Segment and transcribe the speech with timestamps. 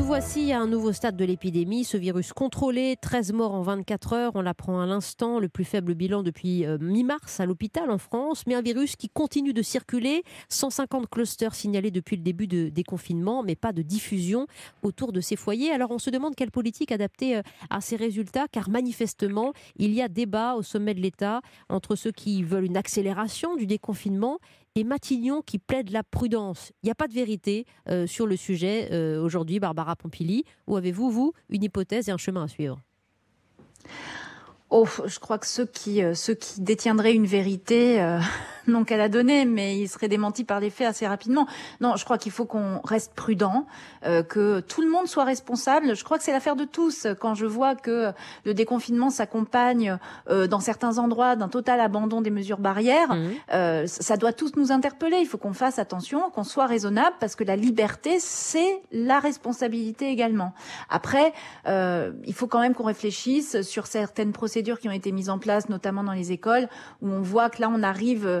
[0.00, 1.84] Nous voici à un nouveau stade de l'épidémie.
[1.84, 5.94] Ce virus contrôlé, 13 morts en 24 heures, on l'apprend à l'instant, le plus faible
[5.94, 10.24] bilan depuis euh, mi-mars à l'hôpital en France, mais un virus qui continue de circuler.
[10.48, 14.46] 150 clusters signalés depuis le début de, des confinements, mais pas de diffusion
[14.82, 15.70] autour de ces foyers.
[15.70, 20.00] Alors on se demande quelle politique adapter euh, à ces résultats, car manifestement, il y
[20.00, 24.38] a débat au sommet de l'État entre ceux qui veulent une accélération du déconfinement
[24.74, 26.72] et Matignon qui plaide la prudence.
[26.82, 30.44] Il n'y a pas de vérité euh, sur le sujet euh, aujourd'hui, Barbara Pompili.
[30.66, 32.80] Ou avez-vous, vous, une hypothèse et un chemin à suivre?
[34.70, 38.00] Oh, je crois que ceux qui, euh, ceux détiendraient une vérité
[38.66, 41.46] n'ont qu'à la donner, mais ils seraient démentis par les faits assez rapidement.
[41.80, 43.66] Non, je crois qu'il faut qu'on reste prudent,
[44.04, 45.94] euh, que tout le monde soit responsable.
[45.94, 47.06] Je crois que c'est l'affaire de tous.
[47.20, 48.12] Quand je vois que
[48.44, 53.86] le déconfinement s'accompagne dans certains endroits d'un total abandon des mesures barrières, mmh.
[53.86, 55.18] ça doit tous nous interpeller.
[55.20, 60.08] Il faut qu'on fasse attention, qu'on soit raisonnable, parce que la liberté, c'est la responsabilité
[60.08, 60.52] également.
[60.88, 61.32] Après,
[61.66, 65.68] il faut quand même qu'on réfléchisse sur certaines procédures qui ont été mises en place,
[65.68, 66.68] notamment dans les écoles,
[67.02, 68.40] où on voit que là, on arrive euh,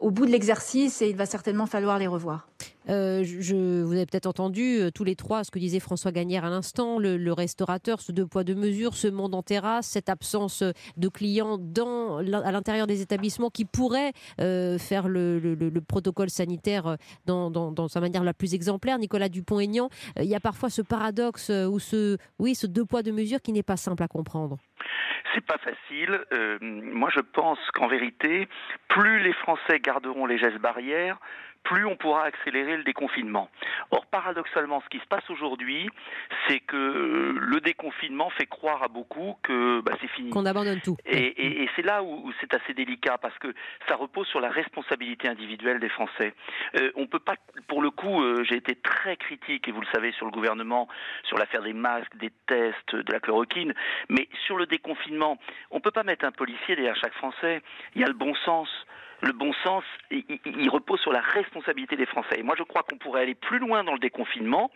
[0.00, 2.46] au bout de l'exercice et il va certainement falloir les revoir.
[2.88, 6.44] Euh, je, vous avez peut-être entendu euh, tous les trois ce que disait François Gagnère
[6.44, 10.64] à l'instant, le, restaurateur, ce deux poids deux mesures, ce monde en terrasse, cette absence
[10.96, 17.88] de clients dans, à l'intérieur des établissements qui pourrait faire le, protocole sanitaire dans, dans,
[17.88, 18.98] sa manière la plus exemplaire.
[18.98, 23.12] Nicolas Dupont-Aignan, il y a parfois ce paradoxe ou ce, oui, ce deux poids deux
[23.12, 24.56] mesures qui n'est pas simple à comprendre.
[25.34, 26.20] C'est pas facile.
[26.32, 28.48] Euh, moi, je pense qu'en vérité,
[28.88, 31.18] plus les Français garderont les gestes barrières,
[31.64, 33.50] plus on pourra accélérer le déconfinement.
[33.90, 35.90] Or, paradoxalement, ce qui se passe aujourd'hui,
[36.46, 40.30] c'est que le déconfinement fait croire à beaucoup que bah, c'est fini.
[40.30, 40.96] Qu'on abandonne tout.
[41.04, 43.52] Et, c'est là où, c'est assez délicat, parce que
[43.88, 46.34] ça repose sur la responsabilité individuelle des Français.
[46.76, 47.34] Euh, on peut pas,
[47.68, 50.88] pour le coup, euh, j'ai été très critique, et vous le savez, sur le gouvernement,
[51.24, 53.74] sur l'affaire des masques, des tests, de la chloroquine,
[54.08, 55.36] mais sur le déconfinement,
[55.70, 57.60] on ne peut pas mettre un policier derrière chaque Français.
[57.94, 58.68] Il y a le bon sens
[59.22, 62.36] le bon sens, il, repose sur la responsabilité des Français.
[62.38, 64.70] Et moi, je crois qu'on pourrait aller plus loin dans le déconfinement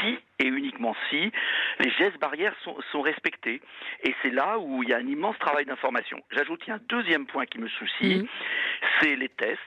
[0.00, 1.30] si, et uniquement si,
[1.78, 3.60] les gestes barrières sont, respectés.
[4.02, 6.22] Et c'est là où il y a un immense travail d'information.
[6.30, 8.26] J'ajoute, un deuxième point qui me soucie, mmh.
[9.00, 9.60] c'est les tests.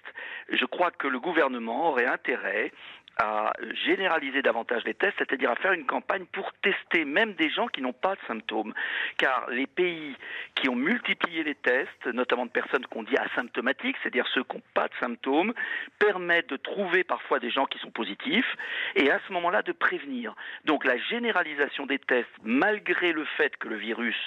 [0.49, 2.71] Je crois que le gouvernement aurait intérêt
[3.17, 3.53] à
[3.85, 7.81] généraliser davantage les tests, c'est-à-dire à faire une campagne pour tester même des gens qui
[7.81, 8.73] n'ont pas de symptômes.
[9.17, 10.15] Car les pays
[10.55, 14.63] qui ont multiplié les tests, notamment de personnes qu'on dit asymptomatiques, c'est-à-dire ceux qui n'ont
[14.73, 15.53] pas de symptômes,
[15.99, 18.55] permettent de trouver parfois des gens qui sont positifs
[18.95, 20.35] et à ce moment-là de prévenir.
[20.65, 24.17] Donc la généralisation des tests, malgré le fait que le virus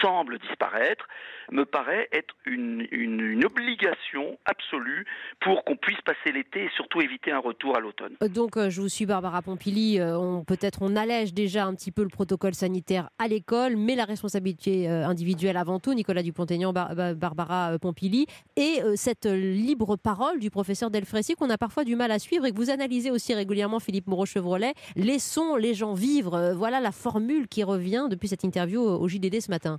[0.00, 1.06] semble disparaître,
[1.50, 5.06] me paraît être une, une obligation absolue
[5.40, 8.16] pour qu'on puisse passer l'été et surtout éviter un retour à l'automne.
[8.32, 9.98] Euh, donc, euh, je vous suis, Barbara Pompili.
[9.98, 14.04] Euh, peut-être on allège déjà un petit peu le protocole sanitaire à l'école, mais la
[14.04, 18.26] responsabilité individuelle avant tout, Nicolas Dupont-Aignan, Barbara Pompili,
[18.56, 22.52] et cette libre parole du professeur Delfrécy qu'on a parfois du mal à suivre et
[22.52, 24.74] que vous analysez aussi régulièrement, Philippe Moreau-Chevrolet.
[24.96, 26.52] Laissons les gens vivre.
[26.56, 29.78] Voilà la formule qui revient depuis cette interview au JDD ce matin.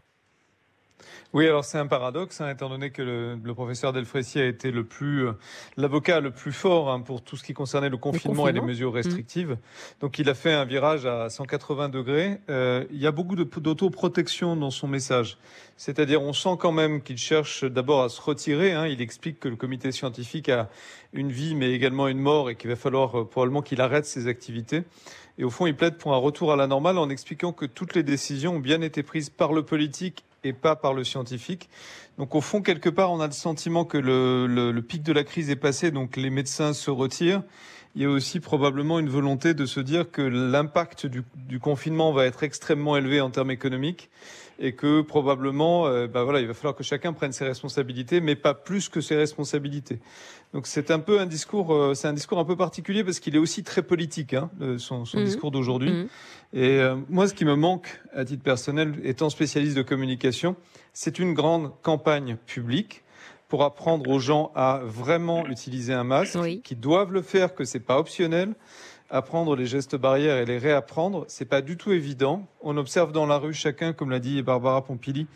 [1.33, 4.83] Oui, alors c'est un paradoxe, hein, étant donné que le, professeur Delfrécy a été le
[4.83, 5.33] plus, euh,
[5.77, 8.91] l'avocat le plus fort hein, pour tout ce qui concernait le confinement, et les mesures
[8.91, 8.95] mmh.
[8.95, 9.57] restrictives.
[9.99, 12.39] Donc il a fait un virage à 180 degrés.
[12.49, 15.37] Euh, il y a beaucoup d'autoprotection dans son message.
[15.75, 18.73] C'est-à-dire, on sent quand même qu'il cherche d'abord à se retirer.
[18.73, 18.85] Hein.
[18.87, 20.69] Il explique que le comité scientifique a
[21.13, 24.27] une vie, mais également une mort, et qu'il va falloir euh, probablement qu'il arrête ses
[24.27, 24.83] activités.
[25.37, 27.95] Et au fond, il plaide pour un retour à la normale en expliquant que toutes
[27.95, 31.69] les décisions ont bien été prises par le politique et pas par le scientifique.
[32.17, 35.23] Donc au fond, quelque part, on a le sentiment que le, le, pic de la
[35.23, 37.43] crise est passé, donc les médecins se retirent.
[37.95, 42.11] Il y a aussi probablement une volonté de se dire que l'impact du, du confinement
[42.11, 44.09] va être extrêmement élevé en termes économiques
[44.59, 48.35] et que probablement, euh, bah voilà, il va falloir que chacun prenne ses responsabilités, mais
[48.35, 49.99] pas plus que ses responsabilités.
[50.53, 53.35] Donc c'est un peu un discours, euh, c'est un discours un peu particulier parce qu'il
[53.35, 55.23] est aussi très politique, hein, son, son mmh.
[55.23, 55.91] discours d'aujourd'hui.
[55.91, 56.07] Mmh.
[56.53, 60.55] Et euh, moi, ce qui me manque, à titre personnel, étant spécialiste de communication,
[60.93, 63.03] c'est une grande campagne publique
[63.53, 67.79] pour apprendre aux gens à vraiment utiliser un masque, qui doivent le faire, que c'est
[67.79, 68.55] pas optionnel.
[69.11, 72.47] Apprendre les gestes barrières et les réapprendre, c'est pas du tout évident.
[72.61, 75.27] On observe dans la rue chacun, comme l'a dit Barbara Pompili,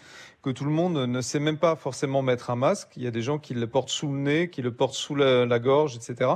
[0.42, 2.90] que tout le monde ne sait même pas forcément mettre un masque.
[2.98, 5.14] Il y a des gens qui le portent sous le nez, qui le portent sous
[5.14, 6.32] la, gorge, etc.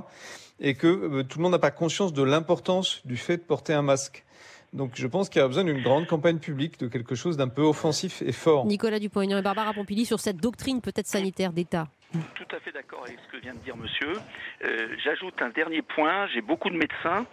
[0.60, 3.74] Et que euh, tout le monde n'a pas conscience de l'importance du fait de porter
[3.74, 4.24] un masque.
[4.74, 7.50] Donc je pense qu'il y a besoin d'une grande campagne publique, de quelque chose d'un
[7.50, 8.66] peu offensif et fort.
[8.66, 11.90] Nicolas Dupont-Aignan et Barbara Pompili sur cette doctrine peut-être sanitaire d'État.
[12.36, 14.14] Tout à fait d'accord avec ce que vient de dire monsieur.
[14.64, 16.28] Euh, j'ajoute un dernier point.
[16.34, 17.26] J'ai beaucoup de médecins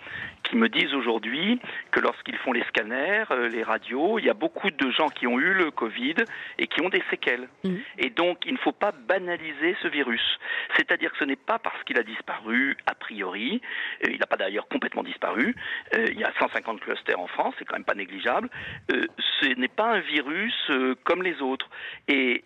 [0.49, 1.61] qui me disent aujourd'hui
[1.91, 5.27] que lorsqu'ils font les scanners, euh, les radios, il y a beaucoup de gens qui
[5.27, 6.15] ont eu le Covid
[6.59, 7.49] et qui ont des séquelles.
[7.65, 7.75] Mmh.
[7.99, 10.39] Et donc, il ne faut pas banaliser ce virus.
[10.77, 13.61] C'est-à-dire que ce n'est pas parce qu'il a disparu a priori,
[14.05, 15.55] euh, il n'a pas d'ailleurs complètement disparu,
[15.95, 18.49] euh, il y a 150 clusters en France, c'est quand même pas négligeable,
[18.89, 20.71] ce n'est pas un virus
[21.05, 21.69] comme les autres.
[22.09, 22.43] Et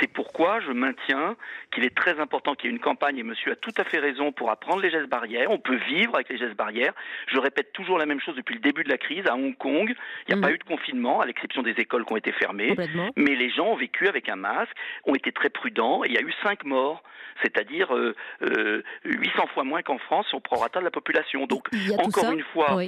[0.00, 1.36] c'est pourquoi je maintiens
[1.72, 3.98] qu'il est très important qu'il y ait une campagne, et monsieur a tout à fait
[3.98, 5.50] raison, pour apprendre les gestes barrières.
[5.50, 6.92] On peut vivre avec les gestes barrières.
[7.28, 9.24] Je répète toujours la même chose depuis le début de la crise.
[9.28, 9.94] À Hong Kong,
[10.28, 10.40] il n'y a mm.
[10.40, 12.74] pas eu de confinement, à l'exception des écoles qui ont été fermées.
[13.16, 14.72] Mais les gens ont vécu avec un masque,
[15.04, 17.02] ont été très prudents, et il y a eu cinq morts
[17.42, 21.46] c'est-à-dire 800 euh, euh, fois moins qu'en France au prorata de la population.
[21.46, 21.68] Donc,
[21.98, 22.82] encore une fois,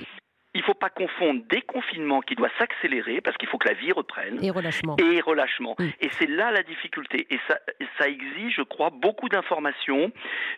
[0.54, 3.92] il ne faut pas confondre déconfinement qui doit s'accélérer parce qu'il faut que la vie
[3.92, 4.96] reprenne et relâchement.
[4.96, 5.76] Et relâchement.
[6.00, 7.26] Et c'est là la difficulté.
[7.30, 7.58] Et ça,
[7.98, 10.10] ça exige, je crois, beaucoup d'informations,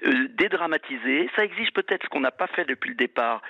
[0.07, 1.29] euh, dédramatiser.
[1.37, 3.43] Ça exige peut-être ce qu'on n'a pas fait depuis le départ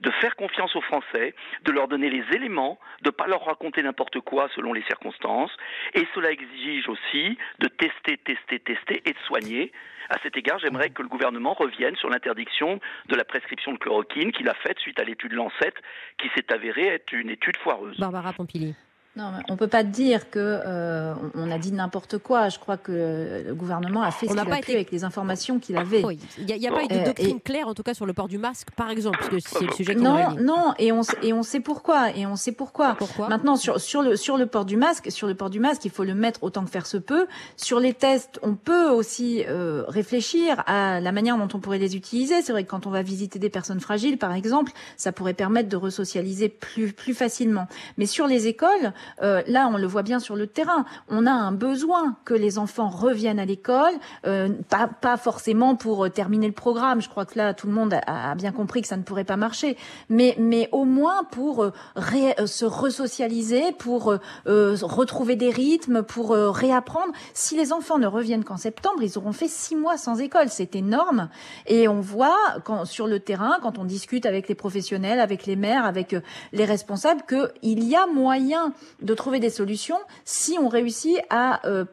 [0.00, 1.34] de faire confiance aux Français,
[1.64, 5.50] de leur donner les éléments, de ne pas leur raconter n'importe quoi selon les circonstances.
[5.94, 9.72] Et cela exige aussi de tester, tester, tester et de soigner.
[10.08, 14.32] À cet égard, j'aimerais que le gouvernement revienne sur l'interdiction de la prescription de chloroquine
[14.32, 15.74] qu'il a faite suite à l'étude Lancet,
[16.18, 17.98] qui s'est avérée être une étude foireuse.
[17.98, 18.74] Barbara Pompili.
[19.16, 22.50] Non, on peut pas dire que euh, on a dit n'importe quoi.
[22.50, 25.78] Je crois que le gouvernement a fait ce qu'il a pu avec les informations qu'il
[25.78, 26.02] avait.
[26.36, 28.28] il n'y a, pas eu de euh, doctrine claire, en tout cas sur le port
[28.28, 29.94] du masque, par exemple, parce que c'est le sujet.
[29.94, 32.94] Non, non, et on et on sait pourquoi, et on sait pourquoi.
[32.96, 33.28] Pourquoi?
[33.28, 35.90] Maintenant sur sur le sur le port du masque, sur le port du masque, il
[35.90, 37.26] faut le mettre autant que faire se peut.
[37.56, 41.96] Sur les tests, on peut aussi euh, réfléchir à la manière dont on pourrait les
[41.96, 42.42] utiliser.
[42.42, 45.70] C'est vrai que quand on va visiter des personnes fragiles, par exemple, ça pourrait permettre
[45.70, 47.66] de resocialiser plus plus facilement.
[47.96, 48.92] Mais sur les écoles
[49.22, 50.84] euh, là, on le voit bien sur le terrain.
[51.08, 53.94] On a un besoin que les enfants reviennent à l'école,
[54.26, 57.00] euh, pas, pas, forcément pour euh, terminer le programme.
[57.00, 59.36] Je crois que là, tout le monde a, bien compris que ça ne pourrait pas
[59.36, 59.76] marcher,
[60.08, 61.66] mais, mais au moins pour
[61.96, 64.14] se resocialiser, pour
[64.44, 67.12] retrouver des rythmes, pour réapprendre.
[67.34, 70.48] Si les enfants ne reviennent qu'en septembre, ils auront fait six mois sans école.
[70.48, 71.28] C'est énorme.
[71.66, 75.56] Et on voit quand, sur le terrain, quand on discute avec les professionnels, avec les
[75.56, 76.14] maires, avec
[76.52, 78.72] les responsables, qu'il y a moyen
[79.02, 81.84] de trouver des solutions si on réussit à, euh,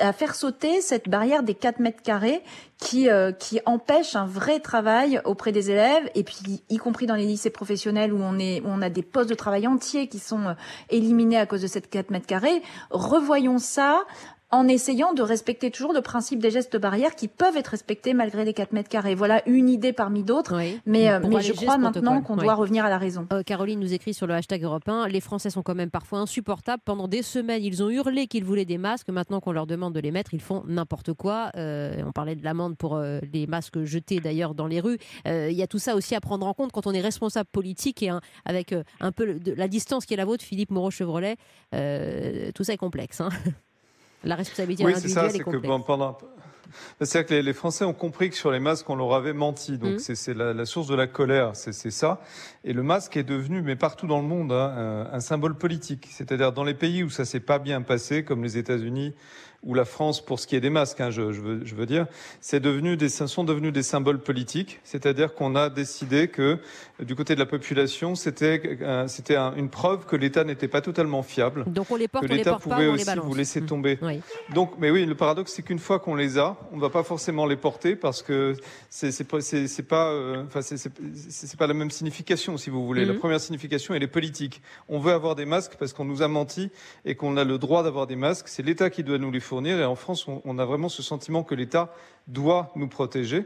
[0.00, 2.42] à faire sauter cette barrière des 4 mètres carrés
[2.78, 7.14] qui, euh, qui empêche un vrai travail auprès des élèves et puis y compris dans
[7.14, 10.18] les lycées professionnels où on est où on a des postes de travail entiers qui
[10.18, 10.54] sont euh,
[10.90, 12.62] éliminés à cause de cette 4 mètres carrés.
[12.90, 14.04] Revoyons ça
[14.50, 18.44] en essayant de respecter toujours le principe des gestes barrières qui peuvent être respectés malgré
[18.44, 19.14] les 4 mètres carrés.
[19.14, 20.54] Voilà une idée parmi d'autres,
[20.86, 23.26] mais, euh, mais je crois maintenant qu'on doit revenir à la raison.
[23.32, 26.82] Euh, Caroline nous écrit sur le hashtag européen, les Français sont quand même parfois insupportables.
[26.84, 29.08] Pendant des semaines, ils ont hurlé qu'ils voulaient des masques.
[29.08, 31.50] Maintenant qu'on leur demande de les mettre, ils font n'importe quoi.
[31.56, 34.98] Euh, on parlait de l'amende pour les masques jetés d'ailleurs dans les rues.
[35.26, 38.02] Il y a tout ça aussi à prendre en compte quand on est responsable politique
[38.02, 38.10] et
[38.44, 41.36] avec un peu de la distance qui est la vôtre, Philippe Moreau-Chevrolet.
[41.72, 43.20] tout ça est complexe.
[43.20, 43.30] Hein
[44.26, 46.18] la responsabilité oui, c'est ça, c'est que pendant.
[47.00, 49.78] C'est-à-dire que les, Français ont compris que sur les masques, on leur avait menti.
[49.78, 50.14] Donc, mmh.
[50.14, 52.20] c'est la, source de la colère, c'est ça.
[52.64, 56.08] Et le masque est devenu, mais partout dans le monde, hein, un, un, symbole politique.
[56.10, 59.14] C'est-à-dire dans les pays où ça s'est pas bien passé, comme les États-Unis,
[59.66, 61.86] ou la France pour ce qui est des masques, hein, je, je, veux, je, veux,
[61.86, 62.06] dire,
[62.40, 66.58] c'est devenu des, sont devenus des symboles politiques, c'est-à-dire qu'on a décidé que
[67.00, 71.22] du côté de la population, c'était euh, c'était une preuve que l'État n'était pas totalement
[71.24, 73.66] fiable, Donc on les porte, que l'État pouvait aussi vous laisser mmh.
[73.66, 73.98] tomber.
[74.54, 77.02] Donc, mais oui, le paradoxe, c'est qu'une fois qu'on les a, on ne va pas
[77.02, 78.54] forcément les porter parce que
[78.88, 83.04] c'est pas, c'est pas, euh, enfin c'est pas la même signification, si vous voulez.
[83.04, 83.18] La mmh.
[83.18, 84.62] première signification, elle est politique.
[84.88, 86.70] On veut avoir des masques parce qu'on nous a menti
[87.04, 88.46] et qu'on a le droit d'avoir des masques.
[88.46, 89.55] C'est l'État qui doit nous les fournir.
[89.64, 91.92] Et en France, on, a vraiment ce sentiment que l'État
[92.26, 93.44] doit nous protéger.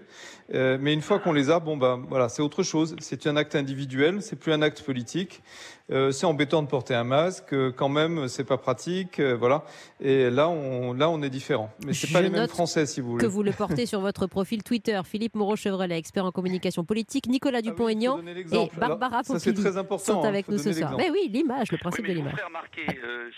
[0.55, 2.97] Euh, mais une fois qu'on les a, bon ben voilà, c'est autre chose.
[2.99, 5.43] C'est un acte individuel, c'est plus un acte politique.
[5.91, 9.65] Euh, c'est embêtant de porter un masque, euh, quand même, c'est pas pratique, voilà.
[10.01, 11.71] Et là, on là on est différent.
[11.85, 13.25] Mais c'est pas les mêmes Français, si vous voulez.
[13.25, 17.59] Que vous le portez sur votre profil Twitter, Philippe Moreau-Chevrelet, expert en communication politique, Nicolas
[17.59, 19.63] ah Dupont-Aignan et Barbara Pompili
[19.99, 20.95] sont hein, avec nous ce soir.
[20.97, 22.33] Mais oui, l'image, le principe de l'image.
[22.33, 22.87] Je vous ferai remarquer,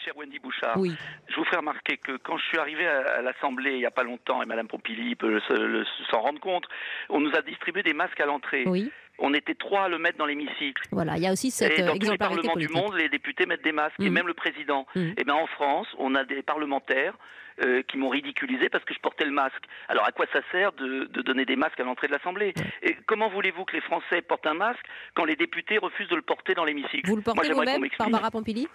[0.05, 0.95] cher Wendy Bouchard, oui.
[1.29, 4.05] je vous ferai remarquer que quand je suis arrivé à, l'Assemblée il n'y a pas
[4.05, 6.67] longtemps, et Madame Pompili peut s'en rendre compte,
[7.09, 8.65] on nous a distribué des masques à l'entrée.
[8.67, 8.91] Oui.
[9.19, 10.83] On était trois à le mettre dans l'hémicycle.
[10.91, 13.47] Voilà, il y a aussi cette et dans tous les parlements du monde, les députés
[13.47, 14.13] mettent des masques, et mm.
[14.13, 14.87] même le président.
[14.97, 15.01] Mm.
[15.01, 17.15] Et eh bien en France, on a des parlementaires
[17.63, 19.63] euh, qui m'ont ridiculisé parce que je portais le masque.
[19.89, 22.55] Alors à quoi ça sert de, donner des masques à l'entrée de l'Assemblée?
[22.83, 24.85] Et comment voulez-vous que les Français portent un masque
[25.15, 27.07] quand les députés refusent de le porter dans l'hémicycle?
[27.09, 28.67] Vous le portez vous-même, Barbara Pompili?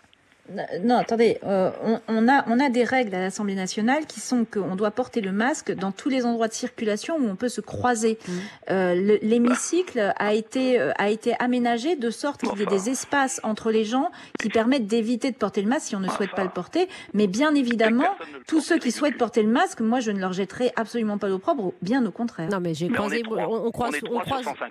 [0.84, 1.72] Non, attendez, euh,
[2.08, 5.32] on, a, on a des règles à l'Assemblée nationale qui sont qu'on doit porter le
[5.32, 8.18] masque dans tous les endroits de circulation où on peut se croiser.
[8.28, 8.32] Mmh.
[8.72, 13.42] Euh, l'hémicycle a été, euh, a été aménagé de sorte qu'il y ait des espaces
[13.44, 16.44] entre les gens qui permettent d'éviter de porter le masque si on ne souhaite pas
[16.44, 16.88] le porter.
[17.14, 18.16] Mais bien évidemment,
[18.48, 21.74] tous ceux qui souhaitent porter le masque, moi je ne leur jetterai absolument pas l'opprobre,
[21.82, 22.50] bien au contraire.
[22.50, 23.96] Non, mais j'ai croisé, on, croise,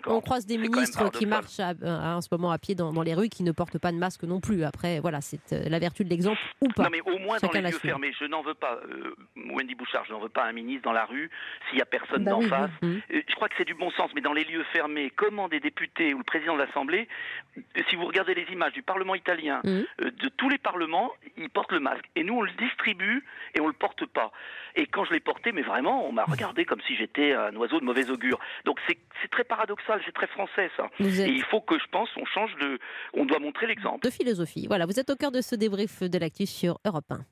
[0.06, 3.28] on, croise, des ministres qui marchent en ce moment à pied dans, dans, les rues
[3.28, 4.64] qui ne portent pas de masque non plus.
[4.64, 6.84] Après, voilà, c'est la vertu de l'exemple ou pas.
[6.84, 8.12] Non, mais au moins dans les lieux fermés.
[8.18, 11.04] Je n'en veux pas, euh, Wendy Bouchard, je n'en veux pas un ministre dans la
[11.04, 11.30] rue
[11.66, 12.70] s'il n'y a personne bah d'en face.
[12.82, 15.60] Euh, je crois que c'est du bon sens, mais dans les lieux fermés, comment des
[15.60, 17.08] députés ou le président de l'Assemblée,
[17.56, 19.82] euh, si vous regardez les images du Parlement italien, mmh.
[20.00, 22.04] de tous les parlements, ils portent le masque.
[22.14, 24.32] Et nous, on le distribue et on ne le porte pas.
[24.74, 27.80] Et quand je l'ai porté, mais vraiment, on m'a regardé comme si j'étais un oiseau
[27.80, 28.38] de mauvais augure.
[28.64, 28.98] Donc c'est
[29.30, 30.88] très paradoxal, c'est très français ça.
[31.00, 32.78] Et il faut que je pense, on change de,
[33.14, 34.04] on doit montrer l'exemple.
[34.04, 34.66] De philosophie.
[34.68, 37.24] Voilà, vous êtes au cœur de ce débrief de l'actu sur Europe 1.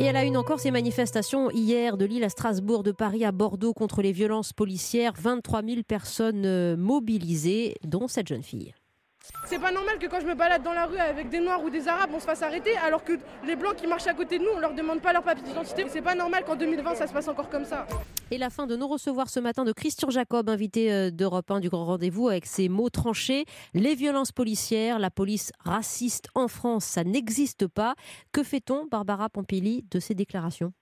[0.00, 3.32] Et elle a une encore ces manifestations hier de Lille à Strasbourg, de Paris à
[3.32, 5.12] Bordeaux contre les violences policières.
[5.18, 8.72] 23 000 personnes euh, mobilisées, dont cette jeune fille.
[9.46, 11.70] C'est pas normal que quand je me balade dans la rue avec des noirs ou
[11.70, 14.44] des arabes, on se fasse arrêter, alors que les blancs qui marchent à côté de
[14.44, 15.84] nous, on leur demande pas leur papier d'identité.
[15.88, 17.86] C'est pas normal qu'en 2020 ça se passe encore comme ça.
[18.30, 21.60] Et la fin de nous recevoir ce matin de Christian Jacob, invité euh, d'Europe 1
[21.60, 23.44] du Grand Rendez-vous, avec ses mots tranchés.
[23.74, 27.96] Les violences policières, la police raciste en France, ça n'existe pas.
[28.30, 30.72] Que fait-on, Barbara Pompili, de ces déclarations?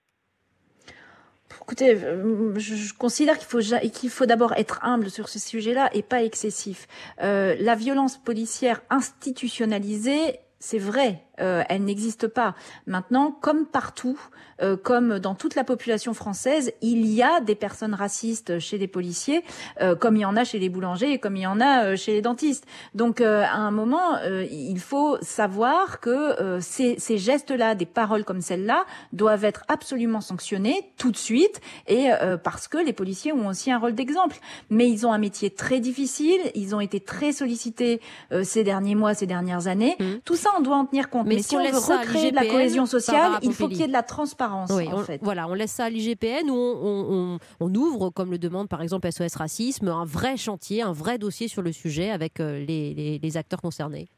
[1.62, 6.02] Écoutez, euh, je considère qu'il faut qu'il faut d'abord être humble sur ce sujet-là et
[6.02, 6.86] pas excessif.
[7.22, 12.54] Euh, la violence policière institutionnalisée, c'est vrai, euh, elle n'existe pas.
[12.86, 14.18] Maintenant, comme partout,
[14.60, 18.88] euh, comme dans toute la population française, il y a des personnes racistes chez les
[18.88, 19.44] policiers,
[19.80, 21.96] euh, comme il y en a chez les boulangers et comme il y en a
[21.96, 22.66] chez les dentistes.
[22.94, 24.18] Donc, à un moment,
[24.50, 30.92] il faut savoir que ces, ces gestes-là, des paroles comme celle-là, doivent être absolument sanctionnés
[30.96, 32.08] tout de suite, et
[32.42, 34.36] parce que les policiers ont aussi un rôle d'exemple.
[34.70, 38.00] Mais ils ont un métier très difficile, ils ont été très sollicités
[38.42, 39.96] ces derniers mois, ces dernières années.
[39.98, 40.04] Mmh.
[40.24, 41.27] Tout ça, on doit en tenir compte.
[41.28, 43.92] Mais, si, on, veut recréer de la cohésion sociale, il faut qu'il y ait de
[43.92, 44.70] la transparence.
[44.70, 45.20] en fait.
[45.22, 49.36] Voilà, on laisse ça à l'IGPN où on, ouvre, comme le demande par exemple SOS
[49.36, 54.08] Racisme, un vrai chantier, un vrai dossier sur le sujet avec euh, les acteurs concernés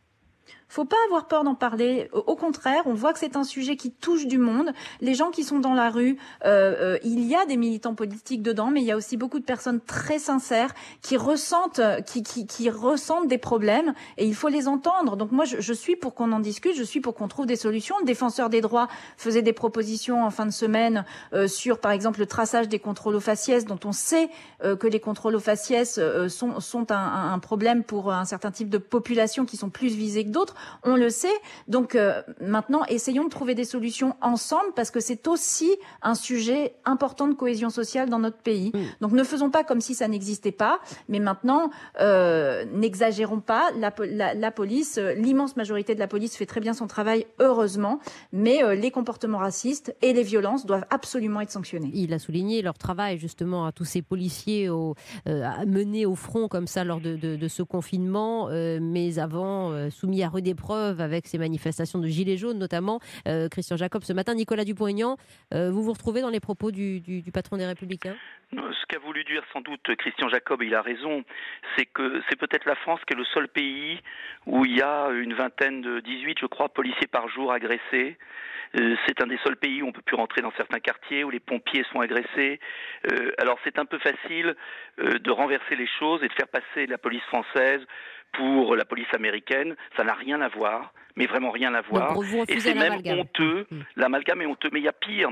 [0.71, 2.09] faut pas avoir peur d'en parler.
[2.12, 4.71] Au contraire, on voit que c'est un sujet qui touche du monde.
[5.00, 8.41] Les gens qui sont dans la rue, euh, euh, il y a des militants politiques
[8.41, 10.73] dedans, mais il y a aussi beaucoup de personnes très sincères
[11.03, 15.17] qui ressentent, qui, qui, qui ressentent des problèmes et il faut les entendre.
[15.17, 17.97] Donc moi, je, suis pour qu'on en discute, je suis pour qu'on trouve des solutions.
[18.00, 22.21] Le défenseur des droits faisait des propositions en fin de semaine euh, sur, par exemple,
[22.21, 24.29] le traçage des contrôles aux faciès, dont on sait
[24.62, 28.50] euh, que les contrôles aux faciès euh, sont, sont un, un problème pour un certain
[28.50, 31.29] type de population qui sont plus visées que d'autres on le sait.
[31.69, 35.71] Donc euh, maintenant, essayons de trouver des solutions ensemble parce que c'est aussi
[36.02, 38.73] un sujet important de cohésion sociale dans notre pays.
[39.00, 43.71] Donc ne faisons pas comme si ça n'existait pas, mais maintenant, euh, n'exagérons pas.
[43.76, 48.00] La, police, euh, l'immense majorité de la police fait très bien son travail, heureusement,
[48.33, 51.90] mais les comportements racistes et les violences doivent absolument être sanctionnés.
[51.95, 54.95] Il a souligné leur travail justement à tous ces policiers au,
[55.26, 58.49] menés au front comme ça lors de, ce confinement,
[58.81, 60.29] mais avant soumis à
[60.99, 63.00] avec ces manifestations de gilets jaunes, notamment.
[63.26, 65.16] Euh, Christian Jacob, ce matin, Nicolas Dupont-Aignan,
[65.54, 67.02] euh, vous vous retrouvez dans les propos du,
[67.33, 68.16] patron des Républicains?
[68.52, 71.23] Ce qu'a voulu dire sans doute Christian Jacob, il a raison,
[71.76, 74.00] c'est que c'est peut-être la France qui est le seul pays
[74.47, 78.19] où il y a une vingtaine de 18, je crois, policiers par jour agressés.
[78.78, 81.30] Euh, c'est un des seuls pays où on peut plus rentrer dans certains quartiers, où
[81.30, 82.61] les pompiers sont agressés.
[83.38, 84.54] alors c'est un peu facile
[84.99, 87.80] de renverser les choses et de faire passer la police française
[88.32, 92.16] pour la police américaine, ça n'a rien à voir, mais vraiment rien à voir.
[92.49, 93.80] et c'est même honteux, mm.
[93.96, 95.30] l'amalgame est honteux, mais il y a pire.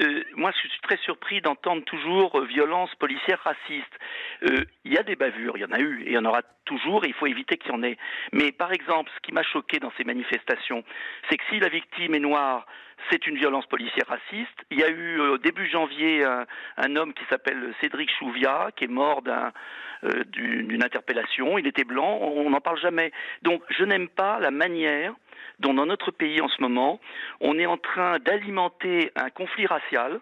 [0.00, 3.92] Euh, moi, je suis très surpris d'entendre toujours euh, violence policière raciste.
[4.44, 6.24] Euh, il y a des bavures, il y en a eu, et il y en
[6.24, 7.96] aura toujours, et il faut éviter qu'il y en ait.
[8.32, 10.84] Mais par exemple, ce qui m'a choqué dans ces manifestations,
[11.28, 12.66] c'est que si la victime est noire,
[13.10, 14.64] c'est une violence policière raciste.
[14.70, 18.88] Il y a eu au début janvier un, homme qui s'appelle Cédric Chouvia, qui est
[18.88, 19.22] mort
[20.02, 21.58] d'une interpellation.
[21.58, 23.12] Il était blanc, on n'en parle jamais.
[23.42, 25.14] Donc je n'aime pas la manière
[25.58, 27.00] dont dans notre pays en ce moment,
[27.40, 30.20] on est en train d'alimenter un conflit racial.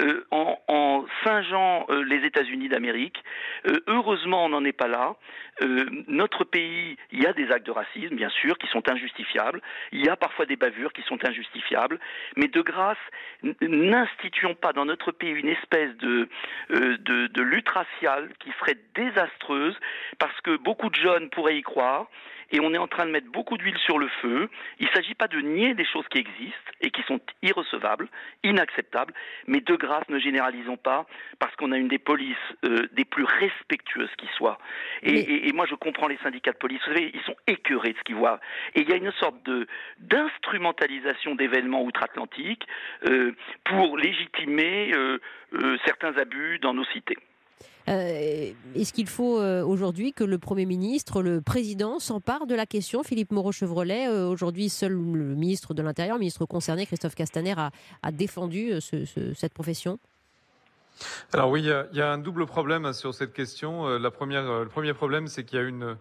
[0.00, 3.22] Euh, en, en, singeant euh, les États-Unis d'Amérique.
[3.68, 5.16] Euh, heureusement, on n'en est pas là.
[6.08, 9.60] Notre pays, il y a des actes de racisme, bien sûr, qui sont injustifiables.
[9.92, 12.00] Il y a parfois des bavures qui sont injustifiables.
[12.36, 12.98] Mais de grâce,
[13.60, 16.28] n'instituons pas dans notre pays une espèce de,
[16.70, 19.78] de, de lutte raciale qui serait désastreuse,
[20.18, 22.08] parce que beaucoup de jeunes pourraient y croire
[22.52, 24.48] et on est en train de mettre beaucoup d'huile sur le feu.
[24.78, 28.08] Il ne s'agit pas de nier des choses qui existent et qui sont irrecevables,
[28.44, 29.14] inacceptables,
[29.46, 31.06] mais de grâce, ne généralisons pas,
[31.38, 34.58] parce qu'on a une des polices euh, des plus respectueuses qui soit.
[35.02, 36.80] Et, moi, je comprends les syndicats de police.
[36.86, 38.38] Vous savez, ils sont écœurés de ce qu'ils voient.
[38.74, 39.66] Et il y a une sorte de
[39.98, 42.64] d'instrumentalisation d'événements outre-Atlantique
[43.08, 43.34] euh,
[43.64, 45.18] pour légitimer euh,
[45.84, 47.16] certains abus dans nos cités.
[47.88, 52.66] Euh, est-ce qu'il faut euh, aujourd'hui que le Premier ministre, le Président s'empare de la
[52.66, 53.02] question?
[53.02, 58.72] Philippe Moreau-Chevrolet, euh, aujourd'hui seul le ministre de l'Intérieur, ministre concerné, Christophe Castaner, a, défendu
[58.80, 59.98] cette profession?
[61.32, 63.98] Alors oui, il y, a, un double problème sur cette question.
[63.98, 65.96] La première, le premier problème, c'est qu'il y a une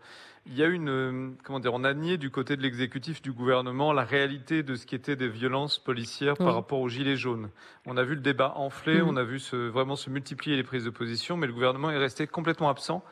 [0.48, 3.31] il y a une, euh, comment dire, on a nié du côté de l'exécutif du
[3.31, 7.50] gouvernement la réalité de ce qui était des violences policières par rapport aux gilets jaunes.
[7.86, 10.86] On a vu le débat enfler, on a vu se, vraiment se multiplier les prises
[10.86, 13.03] de position, mais le gouvernement est resté complètement absent,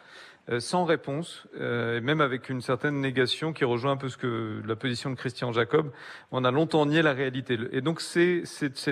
[0.50, 4.18] euh, sans réponse, euh, et même avec une certaine négation qui rejoint un peu ce
[4.18, 5.92] que la position de Christian Jacob.
[6.32, 8.44] On a longtemps nié la réalité, et donc c'est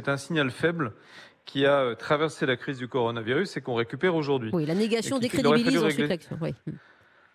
[0.07, 0.93] un signal faible
[1.47, 4.51] qui a traversé la crise du coronavirus et qu'on récupère aujourd'hui.
[4.53, 6.53] Oui, la négation décrédibilise ensuite Oui.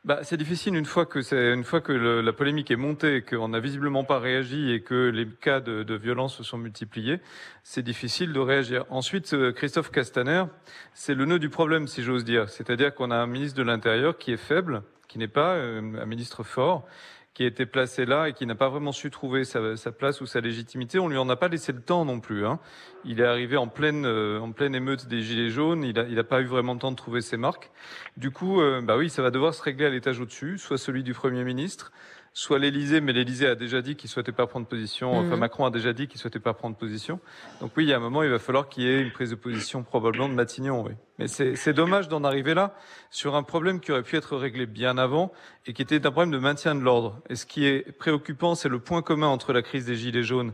[0.04, 3.48] Bah, c'est difficile une fois que c'est une fois que la polémique est montée, qu'on
[3.48, 7.20] n'a visiblement pas réagi et que les cas de, de violence se sont multipliés,
[7.62, 8.84] c'est difficile de réagir.
[8.90, 10.44] Ensuite, euh, Christophe Castaner,
[10.92, 12.48] c'est le nœud du problème, si j'ose dire.
[12.48, 16.06] C'est-à-dire qu'on a un ministre de l'Intérieur qui est faible, qui n'est pas euh, un
[16.06, 16.84] ministre fort,
[17.34, 20.26] qui été placé là et qui n'a pas vraiment su trouver sa, sa, place ou
[20.26, 20.98] sa légitimité.
[20.98, 22.44] On lui en a pas laissé le temps non plus.
[22.44, 22.58] Hein.
[23.04, 25.82] Il est arrivé en pleine, euh, en pleine émeute des Gilets jaunes.
[25.82, 27.70] Il n'a il a pas eu vraiment le temps de trouver ses marques.
[28.18, 31.02] Du coup, euh, bah oui, ça va devoir se régler à l'étage au-dessus, soit celui
[31.02, 31.90] du Premier ministre,
[32.34, 35.12] soit l'Élysée, mais l'Élysée a déjà dit qu'il souhaitait pas prendre position.
[35.12, 35.38] Enfin, mhm.
[35.38, 37.20] Macron a déjà dit qu'il souhaitait pas prendre position.
[37.60, 39.30] Donc oui, il y a un moment, il va falloir qu'il y ait une prise
[39.30, 40.82] de position probablement de Matignon.
[40.82, 40.92] Oui.
[41.18, 42.74] Mais c'est dommage d'en arriver là
[43.10, 45.32] sur un problème qui aurait pu être réglé bien avant
[45.66, 47.20] et qui était un problème de maintien de l'ordre.
[47.28, 50.52] Et ce qui est préoccupant, c'est le point commun entre la crise des gilets jaunes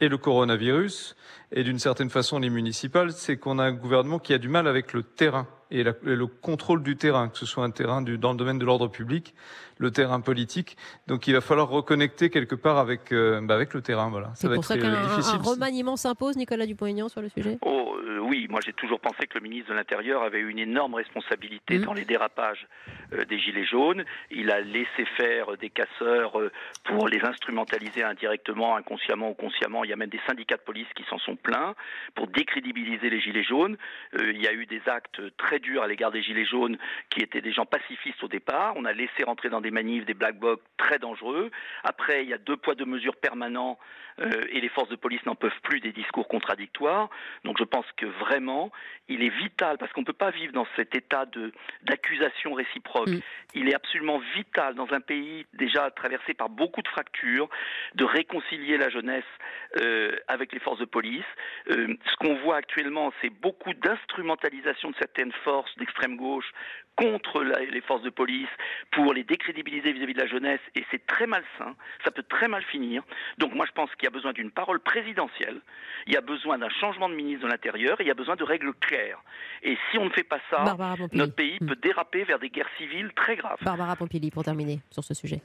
[0.00, 1.16] et le coronavirus,
[1.50, 4.68] et d'une certaine façon les municipales, c'est qu'on a un gouvernement qui a du mal
[4.68, 8.32] avec le terrain et, le contrôle du terrain, que ce soit un terrain du, dans
[8.32, 9.34] le domaine de l'ordre public,
[9.78, 10.76] le terrain politique.
[11.06, 14.10] Donc il va falloir reconnecter quelque part avec, euh, bah avec le terrain.
[14.10, 14.30] Voilà.
[14.34, 17.58] C'est pour ça euh, qu'un remaniement s'impose, Nicolas Dupont-Aignan, sur le sujet?
[17.62, 20.94] Oh, euh, Oui, moi j'ai toujours pensé que le ministre de l'Intérieur avait une énorme
[20.94, 21.82] responsabilité mmh.
[21.82, 22.66] dans les dérapages
[23.28, 24.04] des Gilets jaunes.
[24.30, 26.38] Il a laissé faire des casseurs
[26.84, 29.84] pour les instrumentaliser indirectement, inconsciemment ou consciemment.
[29.84, 31.74] Il y a même des syndicats de police qui s'en sont plaints
[32.14, 33.76] pour décrédibiliser les Gilets jaunes.
[34.18, 36.78] il y a eu des actes très durs à l'égard des Gilets jaunes
[37.10, 38.74] qui étaient des gens pacifistes au départ.
[38.76, 41.50] On a laissé rentrer dans des manifs des black blocs très dangereux.
[41.84, 43.78] Après, il y a deux poids, deux mesures permanents
[44.20, 47.08] euh, et les forces de police n'en peuvent plus des discours contradictoires.
[47.44, 48.70] Donc je pense que vraiment,
[49.08, 51.24] il est vital, parce qu'on ne peut pas vivre dans cet état
[51.82, 53.08] d'accusation réciproque.
[53.08, 53.20] Mm.
[53.54, 57.48] Il est absolument vital dans un pays déjà traversé par beaucoup de fractures,
[57.94, 59.24] de réconcilier la jeunesse
[59.80, 61.24] euh, avec les forces de police.
[61.70, 66.50] Euh, ce qu'on voit actuellement, c'est beaucoup d'instrumentalisation de certaines forces d'extrême gauche
[66.96, 68.48] contre les forces de police
[68.90, 72.62] pour les décrédibiliser vis-à-vis de la jeunesse et c'est très malsain, ça peut très mal
[72.64, 73.02] finir.
[73.38, 75.60] Donc moi je pense qu'il y a besoin d'une parole présidentielle,
[76.06, 78.34] il y a besoin d'un changement de ministre de l'Intérieur et il y a besoin
[78.34, 79.22] de règles claires.
[79.62, 80.76] Et si on ne fait pas ça,
[81.12, 83.58] notre pays peut déraper vers des guerres civiles très graves.
[83.62, 85.40] Barbara Pompili pour terminer sur ce sujet.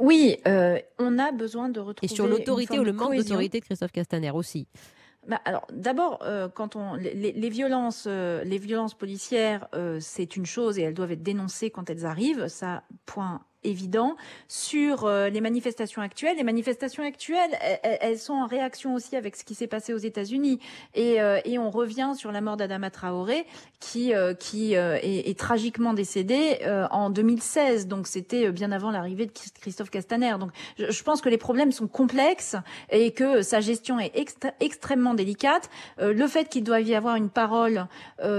[0.00, 2.12] Oui, euh, on a besoin de retrouver.
[2.12, 4.66] Et sur l'autorité ou le manque d'autorité de Christophe Castaner aussi.
[5.26, 10.44] Bah, alors, d'abord, euh, quand on les, violences, euh, les violences policières, euh, c'est une
[10.44, 12.48] chose et elles doivent être dénoncées quand elles arrivent.
[12.48, 14.16] Ça, point évident
[14.48, 16.36] sur euh, les manifestations actuelles.
[16.36, 17.50] Les manifestations actuelles,
[17.82, 20.60] elles, sont en réaction aussi avec ce qui s'est passé aux États-Unis.
[20.94, 23.46] Et, euh, et, on revient sur la mort d'Adama Traoré,
[23.80, 26.58] qui, euh, qui est, est, tragiquement décédé
[26.90, 27.88] en 2016.
[27.88, 30.36] Donc c'était bien avant l'arrivée de Christophe Castaner.
[30.38, 32.56] Donc je, pense que les problèmes sont complexes
[32.90, 34.12] et que sa gestion est
[34.60, 35.70] extrêmement délicate.
[35.98, 37.86] le fait qu'il doit y avoir une parole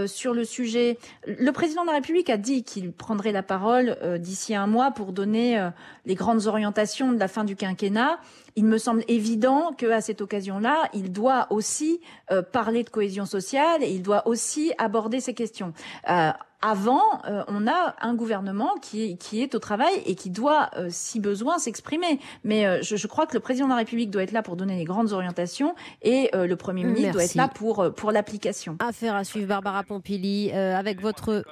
[0.05, 4.55] sur le sujet, le président de la République a dit qu'il prendrait la parole d'ici
[4.55, 5.71] un mois pour donner euh,
[6.06, 8.19] les grandes orientations de la fin du quinquennat,
[8.56, 11.99] il me semble évident qu'à cette occasion-là, il doit aussi
[12.32, 15.73] euh, parler de cohésion sociale et il doit aussi aborder ces questions.
[16.10, 17.04] Euh, avant,
[17.47, 22.19] on a un gouvernement qui, qui, est au travail et qui doit, si besoin, s'exprimer.
[22.43, 24.75] Mais je, je, crois que le président de la République doit être là pour donner
[24.75, 28.78] les grandes orientations et le Premier ministre doit être là pour, pour l'application.
[28.80, 31.43] Affaire à suivre, Barbara Pompili, avec votre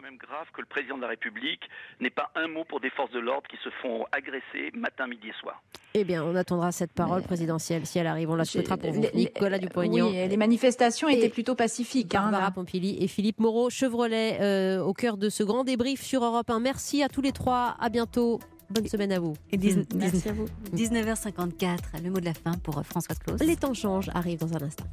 [0.53, 1.61] que le président de la République
[1.99, 5.29] n'ait pas un mot pour des forces de l'ordre qui se font agresser matin, midi
[5.29, 5.61] et soir.
[5.93, 8.29] Eh bien, on attendra cette parole présidentielle si elle arrive.
[8.29, 9.05] On la souhaitera pour vous.
[9.13, 10.07] Nicolas Dupont-Aignan.
[10.07, 12.15] Oui, les manifestations étaient plutôt pacifiques.
[12.15, 16.23] Hein, Barbara Pompili et Philippe Moreau Chevrolet euh, au cœur de ce grand débrief sur
[16.23, 16.59] Europe 1.
[16.59, 17.75] Merci à tous les trois.
[17.79, 18.39] À bientôt.
[18.69, 19.35] Bonne semaine à vous.
[19.51, 19.57] Et
[19.95, 20.45] Merci à vous.
[20.73, 23.39] 19h54, le mot de la fin pour François Claus.
[23.41, 24.85] Les temps changent, arrive dans un instant.